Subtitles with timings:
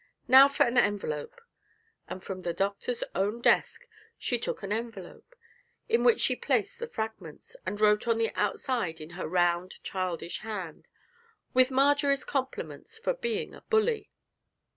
[0.27, 1.39] 'Now for an envelope!'
[2.07, 3.85] and from the Doctor's own desk
[4.17, 5.35] she took an envelope,
[5.87, 10.39] in which she placed the fragments, and wrote on the outside in her round, childish
[10.39, 10.89] hand:
[11.53, 14.09] 'With Marjory's compliments, for being a bully.'